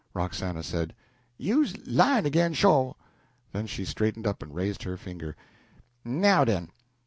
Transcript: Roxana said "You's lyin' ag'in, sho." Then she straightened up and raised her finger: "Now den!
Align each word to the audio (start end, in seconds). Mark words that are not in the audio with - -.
Roxana 0.15 0.63
said 0.63 0.95
"You's 1.37 1.77
lyin' 1.85 2.25
ag'in, 2.25 2.53
sho." 2.55 2.95
Then 3.51 3.67
she 3.67 3.85
straightened 3.85 4.25
up 4.25 4.41
and 4.41 4.55
raised 4.55 4.81
her 4.81 4.97
finger: 4.97 5.35
"Now 6.03 6.43
den! 6.43 6.71